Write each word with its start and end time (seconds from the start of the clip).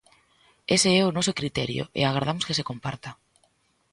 Ese 0.75 0.89
é 0.99 1.01
o 1.05 1.13
noso 1.17 1.37
criterio, 1.39 1.83
e 1.99 2.01
agardamos 2.03 2.45
que 2.47 2.57
se 2.57 2.67
comparta. 2.69 3.09